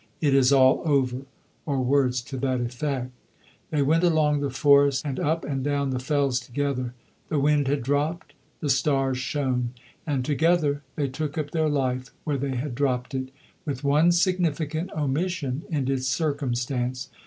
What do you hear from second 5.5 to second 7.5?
down the fells together. The